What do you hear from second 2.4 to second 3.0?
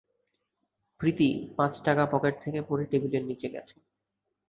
থেকে পড়ে